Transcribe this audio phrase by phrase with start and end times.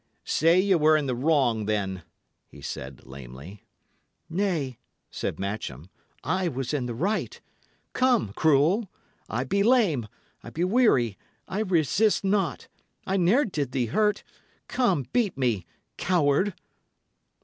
[0.25, 2.01] "Say ye were in the wrong, then,"
[2.47, 3.61] he said, lamely.
[4.31, 4.79] "Nay,"
[5.11, 5.91] said Matcham,
[6.23, 7.39] "I was in the right.
[7.93, 8.89] Come, cruel!
[9.29, 10.07] I be lame;
[10.41, 12.67] I be weary; I resist not;
[13.05, 14.23] I ne'er did thee hurt;
[14.67, 15.67] come, beat me
[15.97, 16.55] coward!"